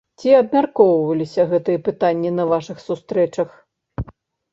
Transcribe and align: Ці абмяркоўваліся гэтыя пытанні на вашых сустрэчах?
Ці 0.21 0.29
абмяркоўваліся 0.35 1.45
гэтыя 1.51 1.81
пытанні 1.87 2.31
на 2.39 2.47
вашых 2.53 2.81
сустрэчах? 2.87 3.49